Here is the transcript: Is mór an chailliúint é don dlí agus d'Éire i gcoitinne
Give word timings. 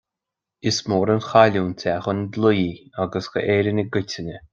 Is 0.69 0.77
mór 0.93 1.11
an 1.15 1.19
chailliúint 1.25 1.85
é 1.91 1.97
don 2.05 2.23
dlí 2.37 2.65
agus 3.05 3.29
d'Éire 3.37 3.75
i 3.85 3.87
gcoitinne 3.91 4.43